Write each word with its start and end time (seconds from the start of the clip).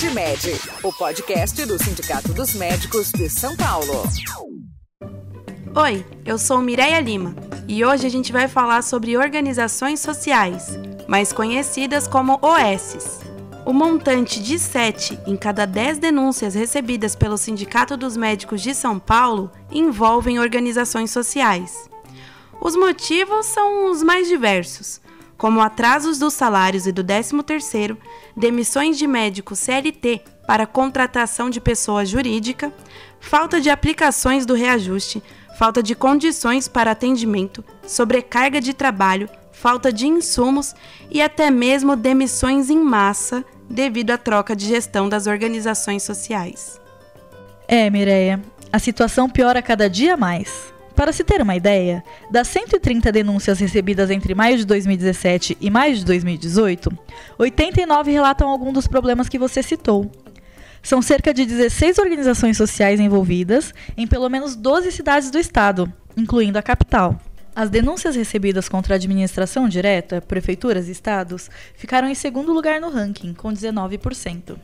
PodMed, 0.00 0.58
o 0.82 0.90
podcast 0.94 1.66
do 1.66 1.78
Sindicato 1.78 2.32
dos 2.32 2.54
Médicos 2.54 3.12
de 3.12 3.28
São 3.28 3.54
Paulo. 3.54 4.02
Oi, 5.74 6.06
eu 6.24 6.38
sou 6.38 6.62
Mireia 6.62 6.98
Lima 7.00 7.36
e 7.68 7.84
hoje 7.84 8.06
a 8.06 8.08
gente 8.08 8.32
vai 8.32 8.48
falar 8.48 8.82
sobre 8.82 9.18
organizações 9.18 10.00
sociais, 10.00 10.70
mais 11.06 11.34
conhecidas 11.34 12.08
como 12.08 12.38
OSs. 12.40 13.20
O 13.66 13.74
montante 13.74 14.42
de 14.42 14.58
7 14.58 15.18
em 15.26 15.36
cada 15.36 15.66
10 15.66 15.98
denúncias 15.98 16.54
recebidas 16.54 17.14
pelo 17.14 17.36
Sindicato 17.36 17.94
dos 17.94 18.16
Médicos 18.16 18.62
de 18.62 18.74
São 18.74 18.98
Paulo 18.98 19.52
envolvem 19.70 20.38
organizações 20.38 21.10
sociais. 21.10 21.90
Os 22.58 22.74
motivos 22.74 23.44
são 23.44 23.90
os 23.90 24.02
mais 24.02 24.28
diversos, 24.28 24.98
como 25.40 25.62
atrasos 25.62 26.18
dos 26.18 26.34
salários 26.34 26.86
e 26.86 26.92
do 26.92 27.02
13º, 27.02 27.96
demissões 28.36 28.98
de 28.98 29.06
médicos 29.06 29.58
CLT 29.60 30.20
para 30.46 30.66
contratação 30.66 31.48
de 31.48 31.58
pessoa 31.58 32.04
jurídica, 32.04 32.70
falta 33.18 33.58
de 33.58 33.70
aplicações 33.70 34.44
do 34.44 34.52
reajuste, 34.52 35.22
falta 35.58 35.82
de 35.82 35.94
condições 35.94 36.68
para 36.68 36.90
atendimento, 36.90 37.64
sobrecarga 37.86 38.60
de 38.60 38.74
trabalho, 38.74 39.30
falta 39.50 39.90
de 39.90 40.06
insumos 40.06 40.74
e 41.10 41.22
até 41.22 41.50
mesmo 41.50 41.96
demissões 41.96 42.68
em 42.68 42.78
massa 42.78 43.42
devido 43.66 44.10
à 44.10 44.18
troca 44.18 44.54
de 44.54 44.66
gestão 44.66 45.08
das 45.08 45.26
organizações 45.26 46.02
sociais. 46.02 46.78
É, 47.66 47.88
Mireia, 47.88 48.42
a 48.70 48.78
situação 48.78 49.26
piora 49.26 49.62
cada 49.62 49.88
dia 49.88 50.18
mais. 50.18 50.70
Para 51.00 51.14
se 51.14 51.24
ter 51.24 51.40
uma 51.40 51.56
ideia, 51.56 52.04
das 52.30 52.46
130 52.48 53.10
denúncias 53.10 53.58
recebidas 53.58 54.10
entre 54.10 54.34
maio 54.34 54.58
de 54.58 54.66
2017 54.66 55.56
e 55.58 55.70
maio 55.70 55.96
de 55.96 56.04
2018, 56.04 56.92
89 57.38 58.12
relatam 58.12 58.50
algum 58.50 58.70
dos 58.70 58.86
problemas 58.86 59.26
que 59.26 59.38
você 59.38 59.62
citou. 59.62 60.12
São 60.82 61.00
cerca 61.00 61.32
de 61.32 61.46
16 61.46 61.96
organizações 61.96 62.58
sociais 62.58 63.00
envolvidas 63.00 63.72
em 63.96 64.06
pelo 64.06 64.28
menos 64.28 64.54
12 64.54 64.92
cidades 64.92 65.30
do 65.30 65.38
estado, 65.38 65.90
incluindo 66.14 66.58
a 66.58 66.62
capital. 66.62 67.18
As 67.56 67.70
denúncias 67.70 68.14
recebidas 68.14 68.68
contra 68.68 68.94
a 68.94 68.96
administração 68.96 69.70
direta, 69.70 70.20
prefeituras 70.20 70.86
e 70.86 70.92
estados, 70.92 71.50
ficaram 71.76 72.08
em 72.08 72.14
segundo 72.14 72.52
lugar 72.52 72.78
no 72.78 72.90
ranking, 72.90 73.32
com 73.32 73.50
19%. 73.50 74.54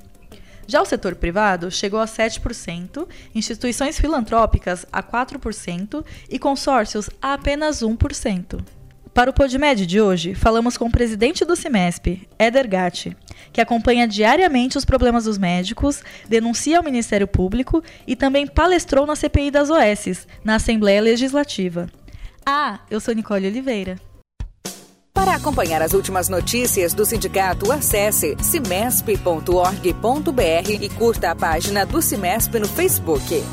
Já 0.66 0.82
o 0.82 0.84
setor 0.84 1.14
privado 1.14 1.70
chegou 1.70 2.00
a 2.00 2.06
7%, 2.06 3.06
instituições 3.34 4.00
filantrópicas 4.00 4.84
a 4.92 5.02
4% 5.02 6.04
e 6.28 6.38
consórcios 6.38 7.08
a 7.22 7.34
apenas 7.34 7.82
1%. 7.82 8.60
Para 9.16 9.30
o 9.30 9.32
PodMed 9.32 9.86
de 9.86 9.98
hoje, 9.98 10.34
falamos 10.34 10.76
com 10.76 10.86
o 10.86 10.90
presidente 10.90 11.42
do 11.42 11.56
CIMESP, 11.56 12.28
Eder 12.38 12.68
Gatti, 12.68 13.16
que 13.50 13.62
acompanha 13.62 14.06
diariamente 14.06 14.76
os 14.76 14.84
problemas 14.84 15.24
dos 15.24 15.38
médicos, 15.38 16.02
denuncia 16.28 16.76
ao 16.76 16.84
Ministério 16.84 17.26
Público 17.26 17.82
e 18.06 18.14
também 18.14 18.46
palestrou 18.46 19.06
na 19.06 19.16
CPI 19.16 19.50
das 19.50 19.70
OS, 19.70 20.26
na 20.44 20.56
Assembleia 20.56 21.00
Legislativa. 21.00 21.88
Ah, 22.44 22.80
eu 22.90 23.00
sou 23.00 23.14
Nicole 23.14 23.46
Oliveira. 23.46 23.98
Para 25.36 25.42
acompanhar 25.42 25.82
as 25.82 25.92
últimas 25.92 26.30
notícias 26.30 26.94
do 26.94 27.04
sindicato, 27.04 27.70
acesse 27.70 28.34
cimesp.org.br 28.40 30.70
e 30.80 30.88
curta 30.88 31.30
a 31.30 31.36
página 31.36 31.84
do 31.84 32.00
Cimesp 32.00 32.58
no 32.58 32.66
Facebook. 32.66 33.44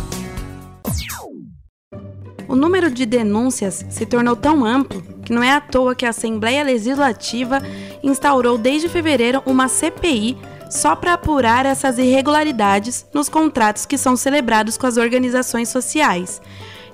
O 2.48 2.56
número 2.56 2.90
de 2.90 3.06
denúncias 3.06 3.86
se 3.90 4.06
tornou 4.06 4.34
tão 4.34 4.64
amplo 4.64 5.02
que 5.26 5.34
não 5.34 5.44
é 5.44 5.52
à 5.52 5.60
toa 5.60 5.94
que 5.94 6.06
a 6.06 6.12
Assembleia 6.12 6.64
Legislativa 6.64 7.62
instaurou 8.02 8.58
desde 8.58 8.88
fevereiro 8.88 9.44
uma 9.46 9.68
CPI 9.68 10.38
só 10.70 10.96
para 10.96 11.16
apurar 11.16 11.66
essas 11.66 11.98
irregularidades 11.98 13.06
nos 13.14 13.28
contratos 13.28 13.86
que 13.86 13.98
são 13.98 14.16
celebrados 14.16 14.78
com 14.78 14.88
as 14.88 14.96
organizações 14.96 15.68
sociais. 15.68 16.42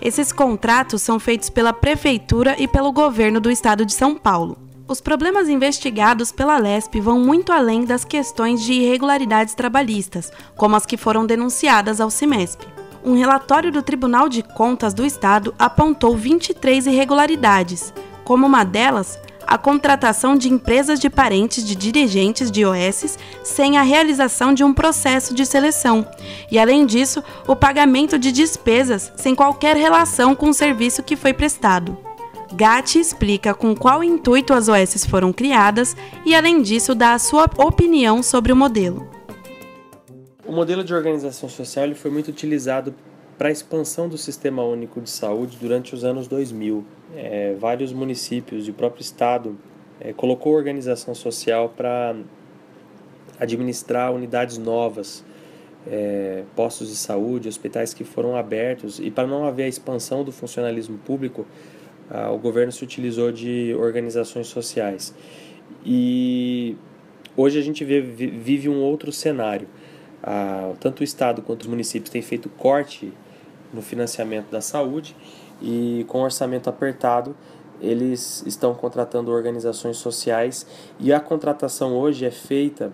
Esses 0.01 0.31
contratos 0.31 1.03
são 1.03 1.19
feitos 1.19 1.51
pela 1.51 1.73
Prefeitura 1.73 2.55
e 2.57 2.67
pelo 2.67 2.91
governo 2.91 3.39
do 3.39 3.51
estado 3.51 3.85
de 3.85 3.93
São 3.93 4.15
Paulo. 4.15 4.68
Os 4.89 4.99
problemas 4.99 5.47
investigados 5.47 6.31
pela 6.31 6.57
LESP 6.57 6.99
vão 6.99 7.19
muito 7.19 7.51
além 7.51 7.85
das 7.85 8.03
questões 8.03 8.59
de 8.59 8.73
irregularidades 8.73 9.53
trabalhistas, 9.53 10.31
como 10.57 10.75
as 10.75 10.83
que 10.83 10.97
foram 10.97 11.27
denunciadas 11.27 12.01
ao 12.01 12.09
CIMESP. 12.09 12.65
Um 13.05 13.15
relatório 13.15 13.71
do 13.71 13.83
Tribunal 13.83 14.27
de 14.27 14.41
Contas 14.41 14.91
do 14.91 15.05
Estado 15.05 15.53
apontou 15.59 16.17
23 16.17 16.87
irregularidades. 16.87 17.93
Como 18.23 18.47
uma 18.47 18.63
delas, 18.63 19.19
a 19.45 19.59
contratação 19.59 20.35
de 20.35 20.51
empresas 20.51 20.99
de 20.99 21.07
parentes 21.07 21.63
de 21.63 21.75
dirigentes 21.75 22.49
de 22.49 22.65
OS 22.65 23.15
sem 23.43 23.77
a 23.77 23.83
realização 23.83 24.55
de 24.55 24.63
um 24.63 24.73
processo 24.73 25.35
de 25.35 25.45
seleção, 25.45 26.03
e 26.51 26.57
além 26.57 26.87
disso, 26.87 27.23
o 27.47 27.55
pagamento 27.55 28.17
de 28.17 28.31
despesas 28.31 29.11
sem 29.15 29.35
qualquer 29.35 29.75
relação 29.77 30.33
com 30.33 30.49
o 30.49 30.53
serviço 30.53 31.03
que 31.03 31.15
foi 31.15 31.31
prestado. 31.31 32.08
Gatti 32.53 32.99
explica 32.99 33.53
com 33.53 33.75
qual 33.75 34.03
intuito 34.03 34.53
as 34.53 34.67
OS 34.67 35.05
foram 35.05 35.31
criadas 35.31 35.95
e, 36.25 36.33
além 36.35 36.61
disso, 36.61 36.95
dá 36.95 37.13
a 37.13 37.19
sua 37.19 37.49
opinião 37.57 38.23
sobre 38.23 38.51
o 38.51 38.55
modelo. 38.55 39.07
O 40.45 40.51
modelo 40.51 40.83
de 40.83 40.93
organização 40.93 41.47
social 41.47 41.93
foi 41.95 42.09
muito 42.09 42.29
utilizado 42.29 42.93
para 43.37 43.49
a 43.49 43.51
expansão 43.51 44.09
do 44.09 44.17
Sistema 44.17 44.63
Único 44.63 44.99
de 44.99 45.09
Saúde 45.09 45.57
durante 45.61 45.93
os 45.93 46.03
anos 46.03 46.27
2000 46.27 46.83
é, 47.15 47.55
vários 47.59 47.91
municípios 47.91 48.67
e 48.67 48.71
o 48.71 48.73
próprio 48.73 49.01
estado 49.01 49.57
é, 49.99 50.13
colocou 50.13 50.53
organização 50.53 51.15
social 51.15 51.69
para 51.69 52.15
administrar 53.39 54.13
unidades 54.13 54.57
novas, 54.57 55.23
é, 55.87 56.43
postos 56.55 56.89
de 56.89 56.95
saúde, 56.95 57.47
hospitais 57.47 57.93
que 57.93 58.03
foram 58.03 58.35
abertos 58.35 58.99
e 58.99 59.09
para 59.09 59.27
não 59.27 59.45
haver 59.45 59.63
a 59.63 59.67
expansão 59.67 60.23
do 60.23 60.31
funcionalismo 60.31 60.97
público, 60.99 61.45
o 62.33 62.37
governo 62.37 62.71
se 62.71 62.83
utilizou 62.83 63.31
de 63.31 63.75
organizações 63.77 64.47
sociais. 64.47 65.13
E 65.85 66.75
hoje 67.37 67.59
a 67.59 67.61
gente 67.61 67.83
vê, 67.85 68.01
vive 68.01 68.67
um 68.67 68.81
outro 68.81 69.11
cenário. 69.11 69.67
tanto 70.79 71.01
o 71.01 71.03
estado 71.03 71.41
quanto 71.41 71.61
os 71.63 71.67
municípios 71.67 72.09
têm 72.09 72.21
feito 72.21 72.49
corte 72.49 73.13
no 73.73 73.81
financiamento 73.81 74.49
da 74.49 74.61
saúde 74.61 75.15
e 75.61 76.05
com 76.07 76.21
orçamento 76.21 76.69
apertado 76.69 77.35
eles 77.81 78.43
estão 78.45 78.73
contratando 78.73 79.31
organizações 79.31 79.97
sociais 79.97 80.65
e 80.99 81.13
a 81.13 81.19
contratação 81.19 81.93
hoje 81.95 82.25
é 82.25 82.31
feita 82.31 82.91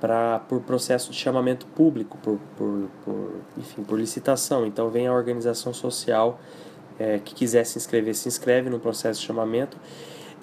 para 0.00 0.40
por 0.40 0.60
processo 0.60 1.10
de 1.10 1.16
chamamento 1.16 1.66
público, 1.66 2.18
por, 2.18 2.38
por, 2.56 2.88
por, 3.04 3.32
enfim, 3.56 3.82
por 3.82 3.98
licitação. 3.98 4.66
Então 4.66 4.90
vem 4.90 5.06
a 5.06 5.12
organização 5.12 5.72
social 5.72 6.38
é, 6.98 7.18
que 7.18 7.34
quiser 7.34 7.64
se 7.64 7.78
inscrever, 7.78 8.14
se 8.14 8.28
inscreve 8.28 8.70
no 8.70 8.78
processo 8.78 9.20
de 9.20 9.26
chamamento. 9.26 9.76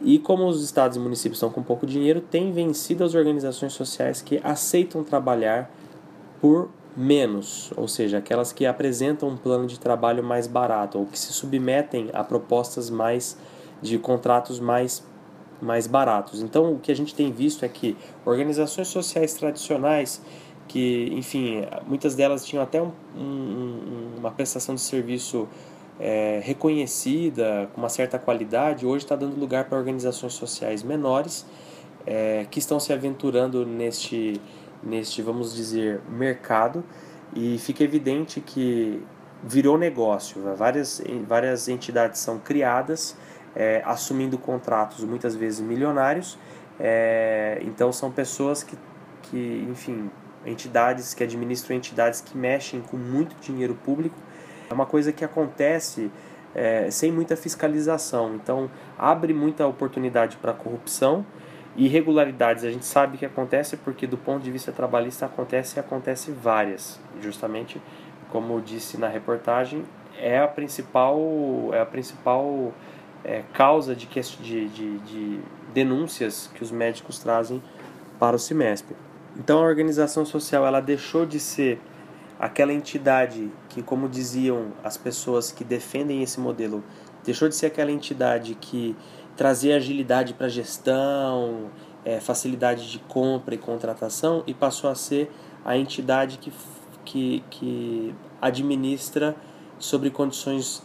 E 0.01 0.19
como 0.19 0.47
os 0.47 0.63
estados 0.63 0.97
e 0.97 0.99
municípios 0.99 1.37
estão 1.37 1.49
com 1.49 1.63
pouco 1.63 1.85
dinheiro, 1.85 2.19
tem 2.19 2.51
vencido 2.51 3.03
as 3.03 3.15
organizações 3.15 3.73
sociais 3.73 4.21
que 4.21 4.39
aceitam 4.43 5.03
trabalhar 5.03 5.71
por 6.41 6.69
menos, 6.95 7.71
ou 7.75 7.87
seja, 7.87 8.17
aquelas 8.17 8.51
que 8.51 8.65
apresentam 8.65 9.29
um 9.29 9.37
plano 9.37 9.65
de 9.65 9.79
trabalho 9.79 10.23
mais 10.23 10.45
barato 10.45 10.99
ou 10.99 11.05
que 11.05 11.17
se 11.17 11.33
submetem 11.33 12.09
a 12.13 12.23
propostas 12.23 12.89
mais 12.89 13.37
de 13.81 13.97
contratos 13.97 14.59
mais 14.59 15.03
mais 15.61 15.87
baratos. 15.87 16.41
Então, 16.41 16.73
o 16.73 16.79
que 16.79 16.91
a 16.91 16.95
gente 16.95 17.15
tem 17.15 17.31
visto 17.31 17.63
é 17.63 17.69
que 17.69 17.95
organizações 18.25 18.89
sociais 18.89 19.33
tradicionais, 19.33 20.21
que, 20.67 21.09
enfim, 21.13 21.61
muitas 21.87 22.15
delas 22.15 22.45
tinham 22.45 22.61
até 22.61 22.81
um, 22.81 22.91
um, 23.17 24.15
uma 24.17 24.29
prestação 24.29 24.75
de 24.75 24.81
serviço 24.81 25.47
é, 25.99 26.41
reconhecida, 26.43 27.69
com 27.73 27.81
uma 27.81 27.89
certa 27.89 28.17
qualidade, 28.17 28.85
hoje 28.85 29.05
está 29.05 29.15
dando 29.15 29.39
lugar 29.39 29.65
para 29.65 29.77
organizações 29.77 30.33
sociais 30.33 30.83
menores 30.83 31.45
é, 32.05 32.45
que 32.49 32.59
estão 32.59 32.79
se 32.79 32.91
aventurando 32.91 33.65
neste 33.65 34.41
neste, 34.83 35.21
vamos 35.21 35.55
dizer, 35.55 36.01
mercado 36.09 36.83
e 37.33 37.57
fica 37.57 37.83
evidente 37.83 38.41
que 38.41 39.01
virou 39.41 39.77
negócio. 39.77 40.41
Várias, 40.55 41.01
várias 41.27 41.67
entidades 41.67 42.19
são 42.19 42.37
criadas 42.37 43.15
é, 43.55 43.81
assumindo 43.85 44.37
contratos 44.37 45.03
muitas 45.03 45.35
vezes 45.35 45.59
milionários. 45.59 46.37
É, 46.79 47.59
então 47.61 47.91
são 47.91 48.11
pessoas 48.11 48.63
que, 48.63 48.77
que, 49.23 49.65
enfim, 49.69 50.09
entidades 50.45 51.13
que 51.13 51.23
administram 51.23 51.75
entidades 51.75 52.19
que 52.21 52.37
mexem 52.37 52.81
com 52.81 52.97
muito 52.97 53.35
dinheiro 53.41 53.75
público. 53.75 54.15
É 54.73 54.75
uma 54.75 54.85
coisa 54.85 55.13
que 55.13 55.23
acontece 55.23 56.11
é, 56.53 56.89
sem 56.91 57.11
muita 57.11 57.37
fiscalização. 57.37 58.35
Então 58.35 58.69
abre 58.97 59.33
muita 59.33 59.65
oportunidade 59.65 60.37
para 60.37 60.51
corrupção 60.51 61.25
Irregularidades 61.75 62.63
a 62.63 62.69
gente 62.69 62.85
sabe 62.85 63.17
que 63.17 63.25
acontece 63.25 63.77
porque 63.77 64.05
do 64.05 64.17
ponto 64.17 64.43
de 64.43 64.51
vista 64.51 64.71
trabalhista 64.71 65.25
acontece 65.25 65.77
e 65.77 65.79
acontece 65.79 66.31
várias. 66.31 66.99
Justamente, 67.19 67.81
como 68.29 68.61
disse 68.61 68.99
na 68.99 69.07
reportagem, 69.07 69.83
é 70.19 70.39
a 70.39 70.47
principal, 70.47 71.19
é 71.71 71.81
a 71.81 71.85
principal 71.85 72.71
é, 73.23 73.41
causa 73.53 73.95
de, 73.95 74.05
de, 74.07 74.69
de, 74.69 74.99
de 74.99 75.39
denúncias 75.73 76.51
que 76.53 76.61
os 76.61 76.71
médicos 76.71 77.17
trazem 77.17 77.61
para 78.19 78.35
o 78.35 78.39
CIMESP. 78.39 78.95
Então 79.35 79.57
a 79.57 79.65
organização 79.65 80.23
social 80.23 80.67
ela 80.67 80.79
deixou 80.79 81.25
de 81.25 81.39
ser 81.39 81.81
aquela 82.43 82.73
entidade 82.73 83.49
que, 83.69 83.81
como 83.81 84.09
diziam 84.09 84.73
as 84.83 84.97
pessoas 84.97 85.49
que 85.49 85.63
defendem 85.63 86.21
esse 86.21 86.41
modelo, 86.41 86.83
deixou 87.23 87.47
de 87.47 87.55
ser 87.55 87.67
aquela 87.67 87.89
entidade 87.89 88.53
que 88.55 88.97
trazia 89.37 89.77
agilidade 89.77 90.33
para 90.33 90.47
a 90.47 90.49
gestão, 90.49 91.69
é, 92.03 92.19
facilidade 92.19 92.91
de 92.91 92.99
compra 92.99 93.55
e 93.55 93.57
contratação 93.57 94.43
e 94.45 94.53
passou 94.53 94.89
a 94.89 94.95
ser 94.95 95.31
a 95.63 95.77
entidade 95.77 96.37
que, 96.37 96.51
que, 97.05 97.43
que 97.49 98.15
administra 98.41 99.37
sobre 99.79 100.09
condições 100.09 100.83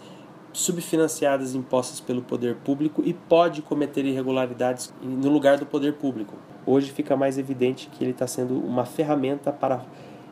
subfinanciadas 0.52 1.56
impostas 1.56 1.98
pelo 1.98 2.22
poder 2.22 2.54
público 2.58 3.02
e 3.04 3.12
pode 3.12 3.62
cometer 3.62 4.04
irregularidades 4.04 4.94
no 5.02 5.28
lugar 5.28 5.58
do 5.58 5.66
poder 5.66 5.94
público. 5.94 6.36
Hoje 6.64 6.92
fica 6.92 7.16
mais 7.16 7.36
evidente 7.36 7.88
que 7.88 8.04
ele 8.04 8.12
está 8.12 8.28
sendo 8.28 8.56
uma 8.60 8.84
ferramenta 8.84 9.50
para 9.50 9.84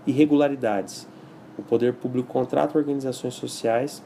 irregularidades. 0.06 1.08
O 1.58 1.62
poder 1.62 1.94
público 1.94 2.32
contrata 2.32 2.76
organizações 2.76 3.34
sociais 3.34 4.02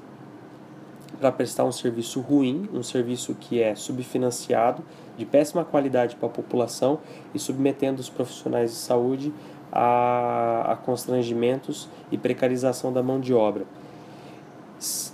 para 1.19 1.31
prestar 1.31 1.65
um 1.65 1.73
serviço 1.73 2.21
ruim, 2.21 2.69
um 2.73 2.83
serviço 2.83 3.35
que 3.35 3.61
é 3.61 3.75
subfinanciado, 3.75 4.83
de 5.19 5.27
péssima 5.27 5.65
qualidade 5.65 6.17
para 6.17 6.29
a 6.29 6.33
população 6.33 7.01
e 7.35 7.39
submetendo 7.39 8.01
os 8.01 8.09
profissionais 8.09 8.71
de 8.71 8.77
saúde 8.77 9.33
a, 9.71 10.73
a 10.73 10.77
constrangimentos 10.77 11.89
e 12.11 12.17
precarização 12.17 12.93
da 12.93 13.03
mão 13.03 13.21
de 13.21 13.35
obra. 13.35 13.65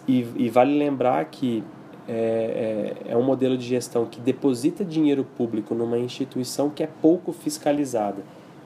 E, 0.06 0.26
e 0.36 0.48
vale 0.48 0.78
lembrar 0.78 1.24
que 1.24 1.64
é, 2.08 2.94
é, 3.08 3.12
é, 3.12 3.16
um 3.16 3.22
modelo 3.22 3.58
de 3.58 3.66
gestão 3.66 4.06
que 4.06 4.20
deposita 4.20 4.84
dinheiro 4.84 5.24
público 5.24 5.74
numa 5.74 5.98
instituição 5.98 6.70
que 6.70 6.84
é 6.84 6.86
pouco 6.86 7.32
fiscalizada 7.32 8.22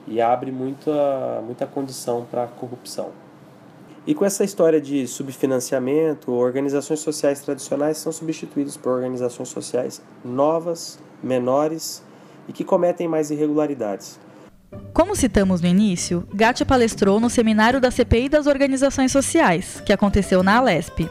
e 0.07 0.21
abre 0.21 0.51
muita, 0.51 1.41
muita 1.43 1.65
condição 1.65 2.25
para 2.29 2.45
corrupção. 2.45 3.09
E 4.05 4.15
com 4.15 4.25
essa 4.25 4.43
história 4.43 4.81
de 4.81 5.07
subfinanciamento, 5.07 6.31
organizações 6.31 6.99
sociais 7.01 7.39
tradicionais 7.41 7.97
são 7.97 8.11
substituídas 8.11 8.75
por 8.75 8.91
organizações 8.91 9.49
sociais 9.49 10.01
novas, 10.25 10.97
menores 11.21 12.03
e 12.47 12.53
que 12.53 12.63
cometem 12.63 13.07
mais 13.07 13.29
irregularidades. 13.29 14.19
Como 14.91 15.15
citamos 15.15 15.61
no 15.61 15.67
início, 15.67 16.27
Gatia 16.33 16.65
palestrou 16.65 17.19
no 17.19 17.29
seminário 17.29 17.79
da 17.79 17.91
CPI 17.91 18.27
das 18.27 18.47
Organizações 18.47 19.11
Sociais, 19.11 19.81
que 19.85 19.93
aconteceu 19.93 20.41
na 20.41 20.57
Alesp. 20.57 21.07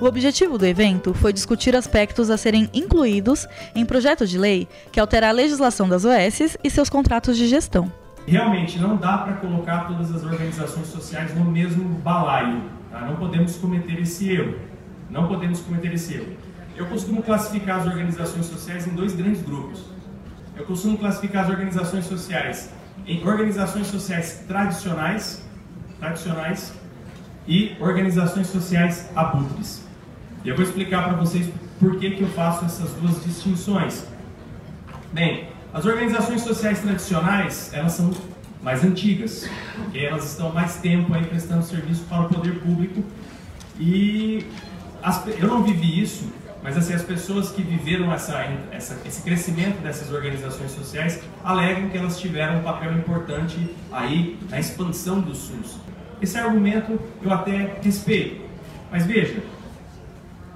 O 0.00 0.06
objetivo 0.06 0.56
do 0.56 0.66
evento 0.66 1.12
foi 1.12 1.32
discutir 1.32 1.76
aspectos 1.76 2.30
a 2.30 2.38
serem 2.38 2.70
incluídos 2.72 3.46
em 3.74 3.84
projeto 3.84 4.26
de 4.26 4.38
lei 4.38 4.66
que 4.90 4.98
altera 4.98 5.28
a 5.28 5.32
legislação 5.32 5.88
das 5.88 6.04
OS 6.04 6.56
e 6.64 6.70
seus 6.70 6.88
contratos 6.88 7.36
de 7.36 7.46
gestão. 7.46 7.92
Realmente 8.26 8.78
não 8.78 8.96
dá 8.96 9.18
para 9.18 9.34
colocar 9.34 9.86
todas 9.88 10.14
as 10.14 10.22
organizações 10.24 10.86
sociais 10.86 11.34
no 11.34 11.44
mesmo 11.44 11.84
balaio. 12.00 12.62
Tá? 12.90 13.00
Não 13.00 13.16
podemos 13.16 13.56
cometer 13.56 14.00
esse 14.00 14.30
erro. 14.30 14.56
Não 15.10 15.26
podemos 15.26 15.60
cometer 15.60 15.92
esse 15.92 16.14
erro. 16.14 16.36
Eu 16.76 16.86
costumo 16.86 17.22
classificar 17.22 17.80
as 17.80 17.86
organizações 17.86 18.46
sociais 18.46 18.86
em 18.86 18.90
dois 18.90 19.14
grandes 19.14 19.42
grupos. 19.42 19.84
Eu 20.56 20.64
costumo 20.64 20.96
classificar 20.96 21.44
as 21.44 21.50
organizações 21.50 22.04
sociais 22.06 22.72
em 23.06 23.26
organizações 23.26 23.86
sociais 23.88 24.44
tradicionais, 24.46 25.42
tradicionais 25.98 26.72
e 27.46 27.76
organizações 27.80 28.46
sociais 28.46 29.10
abutres. 29.14 29.86
E 30.44 30.48
eu 30.48 30.56
vou 30.56 30.64
explicar 30.64 31.04
para 31.04 31.16
vocês 31.16 31.48
por 31.78 31.98
que, 31.98 32.10
que 32.12 32.22
eu 32.22 32.28
faço 32.28 32.64
essas 32.64 32.90
duas 32.92 33.22
distinções. 33.24 34.06
Bem, 35.12 35.48
as 35.72 35.86
organizações 35.86 36.42
sociais 36.42 36.80
tradicionais, 36.80 37.70
elas 37.72 37.92
são 37.92 38.10
mais 38.62 38.84
antigas, 38.84 39.48
porque 39.74 39.98
elas 39.98 40.30
estão 40.30 40.52
mais 40.52 40.76
tempo 40.76 41.12
aí 41.14 41.24
prestando 41.24 41.64
serviço 41.64 42.04
para 42.04 42.22
o 42.22 42.28
poder 42.28 42.60
público. 42.60 43.02
E 43.80 44.46
as, 45.02 45.26
eu 45.26 45.48
não 45.48 45.62
vivi 45.62 46.00
isso, 46.00 46.30
mas 46.62 46.76
assim, 46.76 46.92
as 46.92 47.02
pessoas 47.02 47.50
que 47.50 47.62
viveram 47.62 48.12
essa, 48.12 48.38
essa, 48.70 48.96
esse 49.04 49.22
crescimento 49.22 49.80
dessas 49.82 50.12
organizações 50.12 50.70
sociais 50.70 51.20
alegam 51.42 51.88
que 51.88 51.96
elas 51.96 52.20
tiveram 52.20 52.58
um 52.58 52.62
papel 52.62 52.92
importante 52.92 53.74
aí 53.90 54.38
na 54.48 54.60
expansão 54.60 55.20
do 55.20 55.34
SUS. 55.34 55.78
Esse 56.20 56.38
argumento 56.38 57.00
eu 57.20 57.32
até 57.32 57.78
respeito, 57.82 58.42
mas 58.92 59.06
veja, 59.06 59.42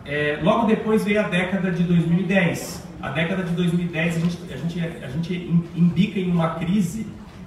é, 0.06 0.38
logo 0.42 0.66
depois 0.66 1.04
veio 1.04 1.20
a 1.20 1.28
década 1.28 1.70
de 1.70 1.82
2010, 1.82 2.86
a 3.02 3.10
década 3.10 3.42
de 3.42 3.52
2010 3.54 4.16
a 4.16 4.20
gente, 4.20 4.38
a 4.52 4.56
gente, 4.56 4.80
a 4.80 5.08
gente 5.08 5.64
embica 5.74 6.18
em 6.18 6.30
uma 6.30 6.54
crise 6.54 7.06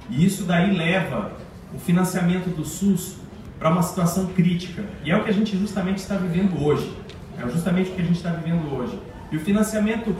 e 0.09 0.25
isso 0.25 0.43
daí 0.43 0.75
leva 0.75 1.31
o 1.73 1.79
financiamento 1.79 2.49
do 2.49 2.65
SUS 2.65 3.17
para 3.57 3.69
uma 3.69 3.83
situação 3.83 4.27
crítica. 4.27 4.83
E 5.03 5.11
é 5.11 5.17
o 5.17 5.23
que 5.23 5.29
a 5.29 5.33
gente 5.33 5.57
justamente 5.57 5.97
está 5.97 6.15
vivendo 6.15 6.61
hoje. 6.63 6.91
É 7.37 7.47
justamente 7.49 7.91
o 7.91 7.93
que 7.93 8.01
a 8.01 8.05
gente 8.05 8.17
está 8.17 8.31
vivendo 8.31 8.73
hoje. 8.73 8.99
E 9.31 9.37
o 9.37 9.39
financiamento 9.39 10.15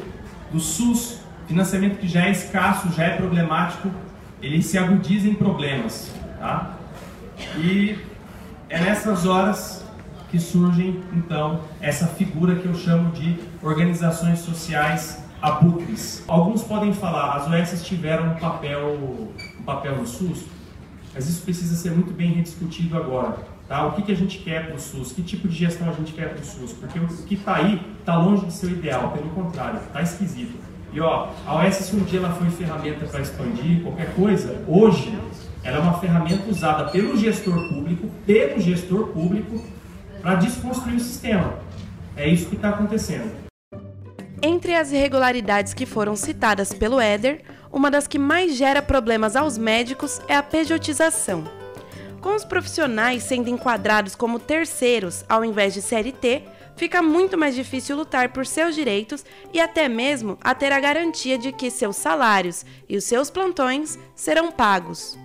do 0.52 0.60
SUS, 0.60 1.22
financiamento 1.48 1.98
que 1.98 2.08
já 2.08 2.26
é 2.26 2.32
escasso, 2.32 2.92
já 2.94 3.04
é 3.04 3.18
problemático, 3.18 3.90
ele 4.42 4.62
se 4.62 4.78
agudiza 4.78 5.28
em 5.28 5.34
problemas. 5.34 6.14
Tá? 6.40 6.78
E 7.58 7.98
é 8.70 8.80
nessas 8.80 9.26
horas 9.26 9.79
que 10.30 10.40
surgem, 10.40 11.02
então, 11.14 11.62
essa 11.82 12.08
figura 12.08 12.56
que 12.56 12.66
eu 12.66 12.76
chamo 12.76 13.12
de 13.12 13.38
organizações 13.62 14.40
sociais 14.40 15.24
abutres. 15.42 16.24
Alguns 16.28 16.64
podem 16.64 16.94
falar, 16.94 17.38
as 17.38 17.48
OS 17.48 17.84
tiveram 17.84 18.32
um 18.32 18.36
papel, 18.36 18.98
um 19.60 19.64
papel 19.64 19.98
no 19.98 20.06
SUS, 20.06 20.46
mas 21.14 21.28
isso 21.28 21.42
precisa 21.44 21.76
ser 21.76 21.92
muito 21.92 22.14
bem 22.14 22.32
rediscutido 22.34 22.98
agora. 22.98 23.38
Tá? 23.68 23.86
O 23.86 23.92
que, 23.92 24.02
que 24.02 24.12
a 24.12 24.16
gente 24.16 24.40
quer 24.40 24.66
para 24.66 24.76
o 24.76 24.80
SUS? 24.80 25.12
Que 25.12 25.22
tipo 25.22 25.48
de 25.48 25.56
gestão 25.56 25.90
a 25.90 25.94
gente 25.94 26.12
quer 26.14 26.30
para 26.30 26.42
o 26.42 26.46
SUS? 26.46 26.74
Porque 26.74 27.00
o 27.00 27.08
que 27.08 27.36
está 27.36 27.56
aí 27.56 27.82
está 28.00 28.18
longe 28.18 28.46
de 28.46 28.54
ser 28.54 28.68
o 28.68 28.72
ideal, 28.72 29.12
pelo 29.12 29.30
contrário, 29.30 29.80
está 29.80 30.02
esquisito. 30.02 30.58
E 30.92 31.00
ó, 31.00 31.30
a 31.46 31.56
OS, 31.56 31.76
se 31.76 31.96
um 31.96 32.00
dia 32.00 32.20
ela 32.20 32.32
foi 32.32 32.50
ferramenta 32.50 33.06
para 33.06 33.22
expandir 33.22 33.84
qualquer 33.84 34.14
coisa, 34.16 34.64
hoje 34.68 35.16
ela 35.64 35.78
é 35.78 35.80
uma 35.80 36.00
ferramenta 36.00 36.50
usada 36.50 36.86
pelo 36.86 37.16
gestor 37.16 37.70
público, 37.70 38.10
pelo 38.26 38.60
gestor 38.60 39.08
público, 39.08 39.64
para 40.22 40.36
desconstruir 40.36 40.96
o 40.96 41.00
sistema. 41.00 41.60
É 42.16 42.28
isso 42.28 42.50
que 42.50 42.56
está 42.56 42.70
acontecendo. 42.70 43.32
Entre 44.42 44.76
as 44.76 44.92
irregularidades 44.92 45.74
que 45.74 45.86
foram 45.86 46.16
citadas 46.16 46.74
pelo 46.74 47.00
Éder, 47.00 47.42
uma 47.72 47.92
das 47.92 48.08
que 48.08 48.18
mais 48.18 48.56
gera 48.56 48.82
problemas 48.82 49.36
aos 49.36 49.58
médicos 49.58 50.22
é 50.28 50.36
a 50.36 50.44
pejotização. 50.44 51.44
Com 52.22 52.36
os 52.36 52.44
profissionais 52.44 53.24
sendo 53.24 53.50
enquadrados 53.50 54.16
como 54.16 54.40
terceiros 54.40 55.24
ao 55.28 55.44
invés 55.46 55.74
de 55.74 55.82
CLT, 55.82 56.44
fica 56.76 57.02
muito 57.02 57.38
mais 57.38 57.56
difícil 57.56 57.96
lutar 57.96 58.30
por 58.30 58.46
seus 58.46 58.76
direitos 58.76 59.26
e 59.54 59.60
até 59.60 59.88
mesmo 59.88 60.38
a 60.42 60.56
ter 60.56 60.72
a 60.72 60.80
garantia 60.80 61.38
de 61.38 61.52
que 61.52 61.70
seus 61.70 61.96
salários 61.98 62.66
e 62.88 62.96
os 62.98 63.04
seus 63.04 63.30
plantões 63.30 64.00
serão 64.16 64.52
pagos. 64.52 65.18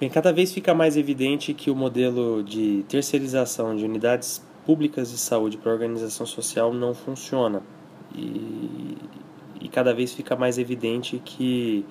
Bem, 0.00 0.08
cada 0.08 0.32
vez 0.32 0.52
fica 0.52 0.72
mais 0.72 0.96
evidente 0.96 1.52
que 1.52 1.72
o 1.72 1.74
modelo 1.74 2.40
de 2.44 2.84
terceirização 2.88 3.74
de 3.74 3.84
unidades 3.84 4.40
públicas 4.64 5.10
de 5.10 5.18
saúde 5.18 5.56
para 5.56 5.72
organização 5.72 6.24
social 6.24 6.72
não 6.72 6.94
funciona. 6.94 7.62
E, 8.14 8.96
e 9.60 9.68
cada 9.68 9.92
vez 9.92 10.12
fica 10.12 10.36
mais 10.36 10.56
evidente 10.56 11.20
que 11.24 11.84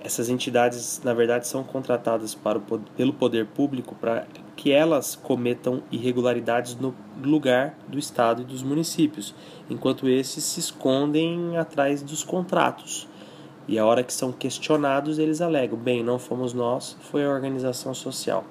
essas 0.00 0.28
entidades, 0.28 1.00
na 1.02 1.14
verdade, 1.14 1.48
são 1.48 1.64
contratadas 1.64 2.34
para 2.34 2.58
o, 2.58 2.60
pelo 2.94 3.14
poder 3.14 3.46
público 3.46 3.94
para 3.94 4.26
que 4.54 4.70
elas 4.70 5.16
cometam 5.16 5.82
irregularidades 5.90 6.76
no 6.76 6.94
lugar 7.22 7.74
do 7.88 7.98
Estado 7.98 8.42
e 8.42 8.44
dos 8.44 8.62
municípios, 8.62 9.34
enquanto 9.70 10.10
esses 10.10 10.44
se 10.44 10.60
escondem 10.60 11.56
atrás 11.56 12.02
dos 12.02 12.22
contratos. 12.22 13.08
E 13.66 13.78
a 13.78 13.84
hora 13.84 14.02
que 14.02 14.12
são 14.12 14.32
questionados, 14.32 15.18
eles 15.18 15.40
alegam: 15.40 15.78
bem, 15.78 16.02
não 16.02 16.18
fomos 16.18 16.52
nós, 16.52 16.96
foi 17.00 17.24
a 17.24 17.28
organização 17.28 17.94
social. 17.94 18.44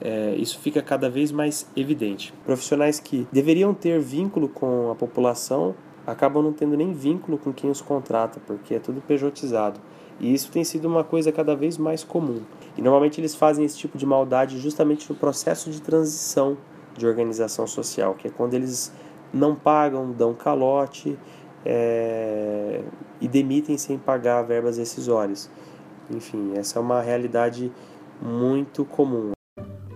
É, 0.00 0.34
isso 0.36 0.58
fica 0.58 0.82
cada 0.82 1.08
vez 1.08 1.30
mais 1.30 1.66
evidente. 1.76 2.32
Profissionais 2.44 2.98
que 2.98 3.26
deveriam 3.30 3.72
ter 3.72 4.00
vínculo 4.00 4.48
com 4.48 4.90
a 4.90 4.94
população 4.94 5.74
acabam 6.06 6.42
não 6.42 6.52
tendo 6.52 6.76
nem 6.76 6.92
vínculo 6.92 7.38
com 7.38 7.52
quem 7.52 7.70
os 7.70 7.80
contrata, 7.80 8.40
porque 8.44 8.74
é 8.74 8.78
tudo 8.80 9.00
pejotizado. 9.00 9.80
E 10.18 10.32
isso 10.32 10.50
tem 10.50 10.64
sido 10.64 10.86
uma 10.86 11.04
coisa 11.04 11.30
cada 11.30 11.54
vez 11.54 11.78
mais 11.78 12.02
comum. 12.02 12.42
E 12.76 12.82
normalmente 12.82 13.20
eles 13.20 13.34
fazem 13.34 13.64
esse 13.64 13.78
tipo 13.78 13.96
de 13.96 14.04
maldade 14.04 14.58
justamente 14.58 15.08
no 15.08 15.16
processo 15.16 15.70
de 15.70 15.80
transição 15.80 16.56
de 16.96 17.06
organização 17.06 17.66
social, 17.66 18.14
que 18.14 18.28
é 18.28 18.30
quando 18.30 18.54
eles 18.54 18.92
não 19.32 19.54
pagam, 19.54 20.10
dão 20.12 20.34
calote 20.34 21.16
é, 21.64 22.82
e 23.20 23.28
demitem 23.28 23.76
sem 23.78 23.98
pagar 23.98 24.42
verbas 24.42 24.78
rescisórias. 24.78 25.50
Enfim, 26.10 26.52
essa 26.56 26.78
é 26.78 26.82
uma 26.82 27.00
realidade 27.00 27.72
muito 28.20 28.84
comum. 28.84 29.32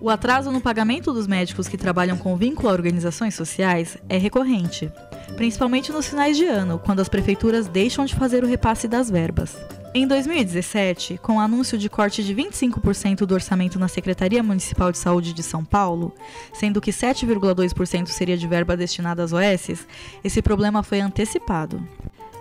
O 0.01 0.11
atraso 0.11 0.51
no 0.51 0.61
pagamento 0.61 1.13
dos 1.13 1.27
médicos 1.27 1.69
que 1.69 1.77
trabalham 1.77 2.19
com 2.19 2.37
vínculo 2.37 2.69
a 2.69 2.73
organizações 2.73 3.35
sociais 3.35 3.97
é 4.09 4.17
recorrente, 4.17 4.93
principalmente 5.37 5.91
nos 5.91 6.07
finais 6.07 6.37
de 6.37 6.45
ano, 6.45 6.79
quando 6.79 7.01
as 7.01 7.09
prefeituras 7.09 7.67
deixam 7.67 8.05
de 8.05 8.15
fazer 8.15 8.45
o 8.45 8.47
repasse 8.47 8.87
das 8.87 9.11
verbas. 9.11 9.57
Em 9.99 10.07
2017, 10.07 11.17
com 11.23 11.37
o 11.37 11.41
anúncio 11.41 11.79
de 11.79 11.89
corte 11.89 12.23
de 12.23 12.35
25% 12.35 13.25
do 13.25 13.33
orçamento 13.33 13.79
na 13.79 13.89
Secretaria 13.89 14.43
Municipal 14.43 14.93
de 14.93 14.99
Saúde 14.99 15.33
de 15.33 15.43
São 15.43 15.65
Paulo, 15.65 16.13
sendo 16.53 16.83
que 16.83 16.91
7,2% 16.91 18.09
seria 18.09 18.37
de 18.37 18.47
verba 18.47 18.77
destinada 18.77 19.25
às 19.25 19.33
OS, 19.33 19.87
esse 20.23 20.43
problema 20.43 20.83
foi 20.83 21.01
antecipado. 21.01 21.83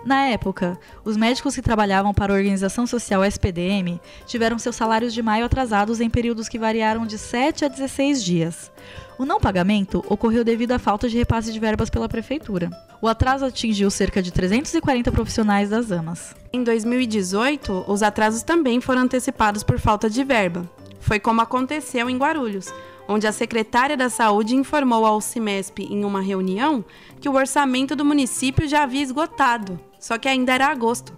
Na 0.06 0.26
época, 0.26 0.78
os 1.04 1.16
médicos 1.16 1.56
que 1.56 1.60
trabalhavam 1.60 2.14
para 2.14 2.32
a 2.32 2.36
organização 2.36 2.86
social 2.86 3.24
SPDM 3.24 4.00
tiveram 4.24 4.56
seus 4.56 4.76
salários 4.76 5.12
de 5.12 5.20
maio 5.20 5.44
atrasados 5.44 6.00
em 6.00 6.08
períodos 6.08 6.48
que 6.48 6.60
variaram 6.60 7.04
de 7.04 7.18
7 7.18 7.64
a 7.64 7.68
16 7.68 8.22
dias. 8.22 8.70
O 9.18 9.24
não 9.24 9.40
pagamento 9.40 10.04
ocorreu 10.08 10.44
devido 10.44 10.70
à 10.70 10.78
falta 10.78 11.08
de 11.08 11.18
repasse 11.18 11.52
de 11.52 11.58
verbas 11.58 11.90
pela 11.90 12.08
prefeitura. 12.08 12.70
O 13.02 13.08
atraso 13.08 13.44
atingiu 13.44 13.90
cerca 13.90 14.22
de 14.22 14.30
340 14.30 15.10
profissionais 15.10 15.70
das 15.70 15.90
AMAs. 15.90 16.36
Em 16.52 16.62
2018, 16.62 17.86
os 17.88 18.00
atrasos 18.00 18.44
também 18.44 18.80
foram 18.80 19.02
antecipados 19.02 19.64
por 19.64 19.80
falta 19.80 20.08
de 20.08 20.22
verba. 20.22 20.70
Foi 21.00 21.18
como 21.18 21.40
aconteceu 21.40 22.08
em 22.08 22.16
Guarulhos, 22.16 22.72
onde 23.08 23.26
a 23.26 23.32
secretária 23.32 23.96
da 23.96 24.08
Saúde 24.08 24.54
informou 24.54 25.04
ao 25.04 25.20
CIMESP 25.20 25.82
em 25.82 26.04
uma 26.04 26.20
reunião 26.20 26.84
que 27.20 27.28
o 27.28 27.34
orçamento 27.34 27.96
do 27.96 28.04
município 28.04 28.68
já 28.68 28.84
havia 28.84 29.02
esgotado 29.02 29.80
só 29.98 30.18
que 30.18 30.28
ainda 30.28 30.52
era 30.52 30.68
agosto. 30.68 31.16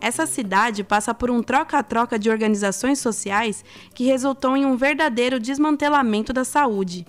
Essa 0.00 0.26
cidade 0.26 0.84
passa 0.84 1.14
por 1.14 1.30
um 1.30 1.42
troca-troca 1.42 2.18
de 2.18 2.28
organizações 2.28 2.98
sociais 2.98 3.64
que 3.94 4.04
resultou 4.04 4.56
em 4.56 4.66
um 4.66 4.76
verdadeiro 4.76 5.40
desmantelamento 5.40 6.32
da 6.32 6.44
saúde. 6.44 7.06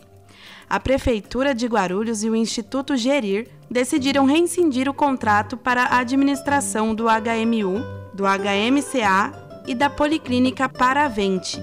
A 0.69 0.79
Prefeitura 0.79 1.53
de 1.53 1.67
Guarulhos 1.67 2.23
e 2.23 2.29
o 2.29 2.35
Instituto 2.35 2.95
Gerir 2.95 3.49
decidiram 3.69 4.25
rescindir 4.25 4.87
o 4.89 4.93
contrato 4.93 5.57
para 5.57 5.83
a 5.83 5.99
administração 5.99 6.95
do 6.95 7.05
HMU, 7.05 7.83
do 8.13 8.23
HMCA 8.23 9.63
e 9.67 9.75
da 9.75 9.89
Policlínica 9.89 10.69
Paravente. 10.69 11.61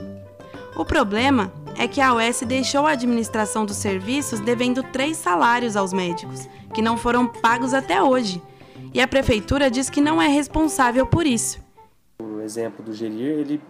O 0.76 0.84
problema 0.84 1.52
é 1.78 1.88
que 1.88 2.00
a 2.00 2.14
OS 2.14 2.42
deixou 2.42 2.86
a 2.86 2.92
administração 2.92 3.64
dos 3.64 3.76
serviços 3.76 4.38
devendo 4.40 4.82
três 4.82 5.16
salários 5.16 5.76
aos 5.76 5.92
médicos, 5.92 6.48
que 6.74 6.82
não 6.82 6.96
foram 6.96 7.26
pagos 7.26 7.72
até 7.72 8.02
hoje 8.02 8.42
e 8.92 9.00
a 9.00 9.08
prefeitura 9.08 9.70
diz 9.70 9.90
que 9.90 10.00
não 10.00 10.20
é 10.20 10.28
responsável 10.28 11.06
por 11.06 11.26
isso. 11.26 11.60
O 12.20 12.40
exemplo 12.40 12.84
do 12.84 12.92
Gerir, 12.92 13.38
ele 13.38 13.60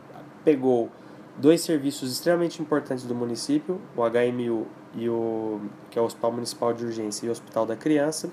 pegou 0.45 0.91
dois 1.37 1.61
serviços 1.61 2.13
extremamente 2.13 2.61
importantes 2.61 3.05
do 3.05 3.15
município, 3.15 3.81
o 3.97 4.03
HMU 4.03 4.67
e 4.95 5.09
o 5.09 5.61
que 5.91 5.99
é 5.99 6.03
o 6.03 6.05
Hospital 6.05 6.33
Municipal 6.33 6.73
de 6.73 6.85
Urgência 6.85 7.27
e 7.27 7.29
o 7.29 7.33
Hospital 7.33 7.65
da 7.65 7.77
Criança, 7.77 8.31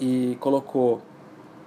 e 0.00 0.36
colocou 0.40 1.00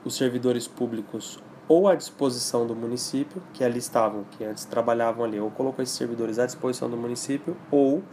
os 0.03 0.15
servidores 0.15 0.67
públicos 0.67 1.39
ou 1.67 1.87
à 1.87 1.95
disposição 1.95 2.65
do 2.65 2.75
município, 2.75 3.41
que 3.53 3.63
ali 3.63 3.77
estavam, 3.77 4.25
que 4.31 4.43
antes 4.43 4.65
trabalhavam 4.65 5.23
ali, 5.23 5.39
ou 5.39 5.51
colocou 5.51 5.83
esses 5.83 5.95
servidores 5.95 6.39
à 6.39 6.45
disposição 6.45 6.89
do 6.89 6.97
município, 6.97 7.55
ou 7.69 8.03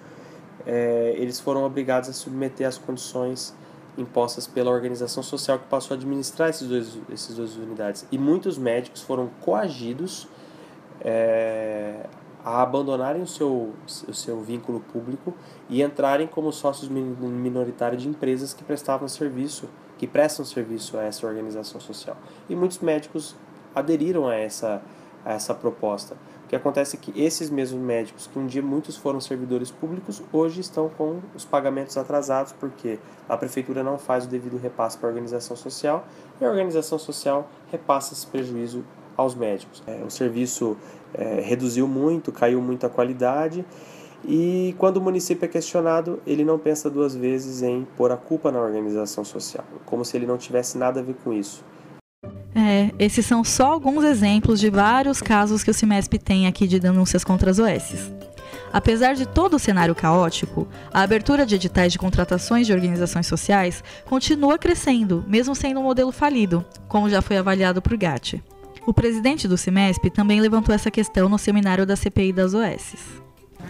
é, 0.66 1.14
eles 1.16 1.40
foram 1.40 1.64
obrigados 1.64 2.08
a 2.10 2.12
submeter 2.12 2.68
as 2.68 2.76
condições 2.76 3.54
impostas 3.96 4.46
pela 4.46 4.70
organização 4.70 5.22
social 5.22 5.58
que 5.58 5.66
passou 5.66 5.94
a 5.94 5.98
administrar 5.98 6.50
esses 6.50 6.68
dois, 6.68 6.98
esses 7.10 7.36
duas 7.36 7.56
unidades. 7.56 8.06
E 8.10 8.18
muitos 8.18 8.58
médicos 8.58 9.02
foram 9.02 9.28
coagidos 9.40 10.28
é, 11.00 12.06
a 12.44 12.62
abandonarem 12.62 13.22
o 13.22 13.26
seu, 13.26 13.74
o 14.06 14.14
seu 14.14 14.40
vínculo 14.40 14.80
público 14.80 15.34
e 15.68 15.82
entrarem 15.82 16.26
como 16.26 16.52
sócios 16.52 16.88
minoritários 16.88 18.02
de 18.02 18.08
empresas 18.08 18.54
que 18.54 18.62
prestavam 18.62 19.08
serviço, 19.08 19.68
que 19.98 20.06
prestam 20.06 20.44
serviço 20.44 20.96
a 20.96 21.02
essa 21.02 21.26
organização 21.26 21.80
social. 21.80 22.16
E 22.48 22.54
muitos 22.54 22.78
médicos 22.78 23.34
aderiram 23.74 24.28
a 24.28 24.34
essa, 24.36 24.80
a 25.24 25.32
essa 25.32 25.54
proposta. 25.54 26.16
O 26.46 26.48
que 26.48 26.54
acontece 26.54 26.96
é 26.96 26.98
que 27.00 27.20
esses 27.20 27.50
mesmos 27.50 27.82
médicos, 27.82 28.28
que 28.28 28.38
um 28.38 28.46
dia 28.46 28.62
muitos 28.62 28.96
foram 28.96 29.20
servidores 29.20 29.68
públicos, 29.68 30.22
hoje 30.32 30.60
estão 30.60 30.88
com 30.88 31.18
os 31.34 31.44
pagamentos 31.44 31.96
atrasados, 31.96 32.52
porque 32.52 33.00
a 33.28 33.36
prefeitura 33.36 33.82
não 33.82 33.98
faz 33.98 34.26
o 34.26 34.28
devido 34.28 34.56
repasse 34.56 34.96
para 34.96 35.08
a 35.08 35.10
organização 35.10 35.56
social 35.56 36.06
e 36.40 36.44
a 36.44 36.48
organização 36.48 37.00
social 37.00 37.50
repassa 37.68 38.14
esse 38.14 38.24
prejuízo 38.28 38.84
aos 39.16 39.34
médicos. 39.34 39.82
É, 39.88 40.04
o 40.06 40.10
serviço 40.10 40.76
é, 41.12 41.40
reduziu 41.40 41.88
muito, 41.88 42.30
caiu 42.30 42.62
muito 42.62 42.86
a 42.86 42.88
qualidade 42.88 43.66
e 44.24 44.72
quando 44.78 44.98
o 44.98 45.00
município 45.00 45.46
é 45.46 45.48
questionado, 45.48 46.22
ele 46.24 46.44
não 46.44 46.60
pensa 46.60 46.88
duas 46.88 47.16
vezes 47.16 47.60
em 47.60 47.84
pôr 47.96 48.12
a 48.12 48.16
culpa 48.16 48.52
na 48.52 48.60
organização 48.60 49.24
social, 49.24 49.64
como 49.84 50.04
se 50.04 50.16
ele 50.16 50.26
não 50.26 50.38
tivesse 50.38 50.78
nada 50.78 51.00
a 51.00 51.02
ver 51.02 51.16
com 51.24 51.32
isso. 51.32 51.64
É, 52.68 52.90
esses 52.98 53.24
são 53.24 53.44
só 53.44 53.72
alguns 53.72 54.02
exemplos 54.02 54.58
de 54.58 54.68
vários 54.68 55.22
casos 55.22 55.62
que 55.62 55.70
o 55.70 55.74
CIMESP 55.74 56.18
tem 56.18 56.48
aqui 56.48 56.66
de 56.66 56.80
denúncias 56.80 57.22
contra 57.22 57.48
as 57.48 57.60
OS. 57.60 58.10
Apesar 58.72 59.14
de 59.14 59.24
todo 59.24 59.54
o 59.54 59.58
cenário 59.58 59.94
caótico, 59.94 60.66
a 60.92 61.02
abertura 61.02 61.46
de 61.46 61.54
editais 61.54 61.92
de 61.92 61.98
contratações 62.00 62.66
de 62.66 62.72
organizações 62.72 63.28
sociais 63.28 63.84
continua 64.04 64.58
crescendo, 64.58 65.24
mesmo 65.28 65.54
sendo 65.54 65.78
um 65.78 65.84
modelo 65.84 66.10
falido, 66.10 66.64
como 66.88 67.08
já 67.08 67.22
foi 67.22 67.36
avaliado 67.36 67.80
por 67.80 67.96
GAT. 67.96 68.42
O 68.84 68.92
presidente 68.92 69.46
do 69.46 69.56
CIMESP 69.56 70.10
também 70.10 70.40
levantou 70.40 70.74
essa 70.74 70.90
questão 70.90 71.28
no 71.28 71.38
seminário 71.38 71.86
da 71.86 71.94
CPI 71.94 72.32
das 72.32 72.52
OS. 72.52 72.96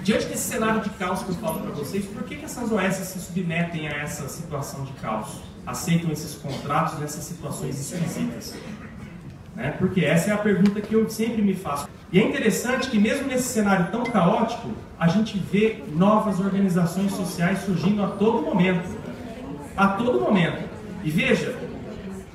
Diante 0.02 0.24
desse 0.26 0.52
cenário 0.52 0.80
de 0.80 0.90
caos 0.90 1.22
que 1.22 1.28
eu 1.28 1.34
falo 1.34 1.60
para 1.60 1.72
vocês, 1.72 2.06
por 2.06 2.22
que, 2.22 2.36
que 2.36 2.44
essas 2.46 2.72
OS 2.72 2.94
se 2.94 3.18
submetem 3.18 3.88
a 3.88 3.98
essa 3.98 4.26
situação 4.26 4.84
de 4.84 4.92
caos? 4.94 5.42
Aceitam 5.66 6.12
esses 6.12 6.36
contratos 6.36 6.98
nessas 6.98 7.24
situações 7.24 7.78
esquisitas? 7.80 8.54
Né? 9.56 9.74
Porque 9.78 10.04
essa 10.04 10.30
é 10.30 10.34
a 10.34 10.38
pergunta 10.38 10.80
que 10.82 10.92
eu 10.92 11.08
sempre 11.08 11.40
me 11.40 11.54
faço. 11.54 11.88
E 12.12 12.20
é 12.20 12.22
interessante 12.22 12.90
que, 12.90 12.98
mesmo 12.98 13.26
nesse 13.26 13.48
cenário 13.48 13.90
tão 13.90 14.04
caótico, 14.04 14.68
a 15.00 15.08
gente 15.08 15.38
vê 15.38 15.82
novas 15.88 16.38
organizações 16.38 17.12
sociais 17.12 17.60
surgindo 17.60 18.04
a 18.04 18.08
todo 18.08 18.42
momento. 18.42 18.86
A 19.74 19.88
todo 19.88 20.20
momento. 20.20 20.62
E 21.02 21.10
veja, 21.10 21.56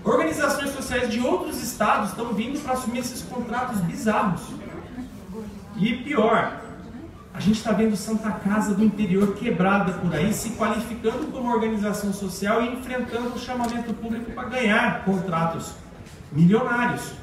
organizações 0.04 0.72
sociais 0.72 1.12
de 1.12 1.20
outros 1.20 1.62
estados 1.62 2.10
estão 2.10 2.34
vindo 2.34 2.60
para 2.60 2.74
assumir 2.74 3.00
esses 3.00 3.22
contratos 3.22 3.80
bizarros. 3.82 4.42
E 5.78 5.98
pior, 5.98 6.60
a 7.34 7.40
gente 7.40 7.58
está 7.58 7.72
vendo 7.72 7.96
Santa 7.96 8.32
Casa 8.32 8.74
do 8.74 8.84
interior 8.84 9.36
quebrada 9.36 9.94
por 9.94 10.14
aí, 10.14 10.34
se 10.34 10.50
qualificando 10.52 11.28
como 11.28 11.52
organização 11.52 12.12
social 12.12 12.64
e 12.64 12.74
enfrentando 12.74 13.36
o 13.36 13.40
chamamento 13.40 13.94
público 13.94 14.32
para 14.32 14.50
ganhar 14.50 15.06
contratos 15.06 15.74
milionários. 16.32 17.14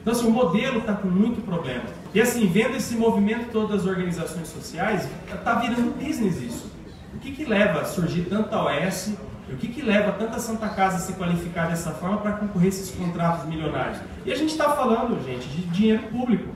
Então, 0.00 0.12
assim, 0.12 0.26
o 0.26 0.30
modelo 0.30 0.80
está 0.80 0.92
com 0.92 1.08
muito 1.08 1.40
problema. 1.40 1.84
E 2.12 2.20
assim, 2.20 2.46
vendo 2.46 2.76
esse 2.76 2.94
movimento 2.94 3.50
todo 3.50 3.74
das 3.74 3.86
organizações 3.86 4.48
sociais, 4.48 5.08
está 5.32 5.54
virando 5.54 5.94
business 5.98 6.40
isso. 6.42 6.70
O 7.14 7.18
que, 7.18 7.32
que 7.32 7.44
leva 7.44 7.80
a 7.80 7.84
surgir 7.84 8.26
tanta 8.28 8.62
OS? 8.62 9.14
O 9.48 9.56
que, 9.56 9.68
que 9.68 9.82
leva 9.82 10.12
tanta 10.12 10.38
Santa 10.38 10.68
Casa 10.68 10.96
a 10.96 11.00
se 11.00 11.14
qualificar 11.14 11.68
dessa 11.68 11.90
forma 11.92 12.18
para 12.18 12.32
concorrer 12.32 12.68
esses 12.68 12.90
contratos 12.90 13.46
milionários? 13.46 13.98
E 14.26 14.32
a 14.32 14.36
gente 14.36 14.50
está 14.50 14.76
falando, 14.76 15.22
gente, 15.24 15.46
de 15.48 15.62
dinheiro 15.68 16.02
público. 16.04 16.48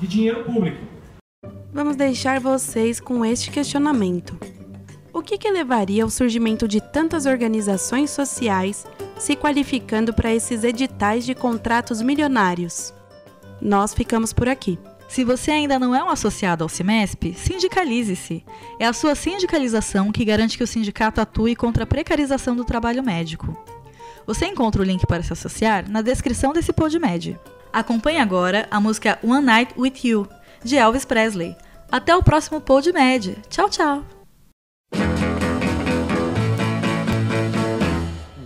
De 0.00 0.06
dinheiro 0.08 0.44
público. 0.44 0.84
Vamos 1.72 1.96
deixar 1.96 2.40
vocês 2.40 3.00
com 3.00 3.24
este 3.24 3.50
questionamento. 3.50 4.36
O 5.14 5.22
que, 5.22 5.38
que 5.38 5.48
levaria 5.48 6.02
ao 6.02 6.10
surgimento 6.10 6.66
de 6.66 6.80
tantas 6.80 7.24
organizações 7.24 8.10
sociais 8.10 8.84
se 9.16 9.36
qualificando 9.36 10.12
para 10.12 10.34
esses 10.34 10.64
editais 10.64 11.24
de 11.24 11.36
contratos 11.36 12.02
milionários? 12.02 12.92
Nós 13.62 13.94
ficamos 13.94 14.32
por 14.32 14.48
aqui. 14.48 14.76
Se 15.08 15.22
você 15.22 15.52
ainda 15.52 15.78
não 15.78 15.94
é 15.94 16.02
um 16.02 16.10
associado 16.10 16.64
ao 16.64 16.68
CIMESP, 16.68 17.32
sindicalize-se. 17.32 18.44
É 18.80 18.86
a 18.86 18.92
sua 18.92 19.14
sindicalização 19.14 20.10
que 20.10 20.24
garante 20.24 20.58
que 20.58 20.64
o 20.64 20.66
sindicato 20.66 21.20
atue 21.20 21.54
contra 21.54 21.84
a 21.84 21.86
precarização 21.86 22.56
do 22.56 22.64
trabalho 22.64 23.04
médico. 23.04 23.56
Você 24.26 24.46
encontra 24.46 24.82
o 24.82 24.84
link 24.84 25.06
para 25.06 25.22
se 25.22 25.32
associar 25.32 25.88
na 25.88 26.02
descrição 26.02 26.52
desse 26.52 26.72
PodMed. 26.72 27.38
Acompanhe 27.72 28.18
agora 28.18 28.66
a 28.68 28.80
música 28.80 29.20
One 29.22 29.46
Night 29.46 29.74
With 29.78 29.94
You, 30.02 30.26
de 30.64 30.76
Elvis 30.76 31.04
Presley. 31.04 31.56
Até 31.88 32.16
o 32.16 32.22
próximo 32.22 32.60
PodMed. 32.60 33.38
Tchau, 33.48 33.70
tchau! 33.70 34.13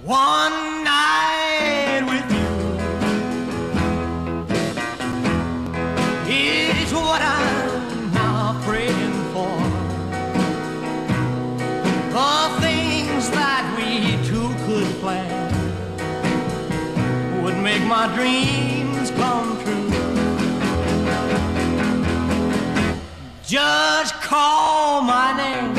One 0.08 0.84
night 0.84 2.00
with 2.08 2.30
you 2.32 2.48
is 6.32 6.94
what 6.94 7.20
I'm 7.20 8.10
now 8.14 8.58
praying 8.64 9.12
for. 9.34 9.58
The 12.08 12.48
things 12.62 13.28
that 13.36 13.64
we 13.76 14.16
two 14.26 14.48
could 14.64 14.90
plan 15.02 15.52
would 17.42 17.58
make 17.58 17.84
my 17.84 18.06
dreams 18.14 19.10
come 19.10 19.58
true. 19.62 19.90
Just 23.42 24.14
call 24.22 25.02
my 25.02 25.36
name. 25.36 25.77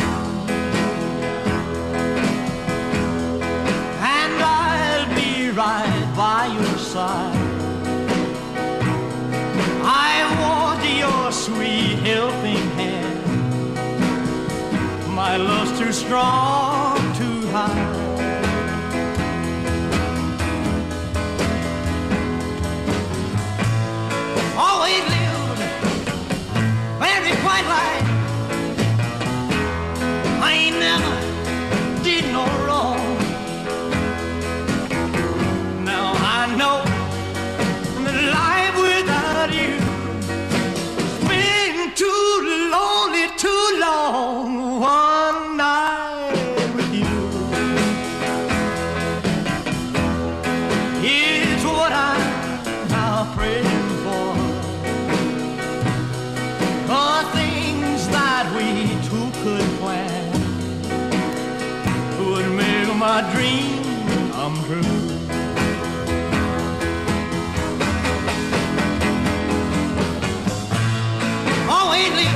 strong. 16.09 16.58
my 62.99 63.21
dream 63.31 63.81
come 64.33 64.55
true. 64.65 64.81
Oh, 71.71 71.93
ain't 71.95 72.19
it 72.25 72.33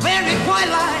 very 0.00 0.34
twilight? 0.46 0.99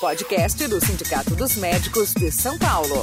podcast 0.00 0.66
do 0.66 0.80
Sindicato 0.80 1.36
dos 1.36 1.56
Médicos 1.56 2.14
de 2.14 2.32
São 2.32 2.56
Paulo. 2.56 2.94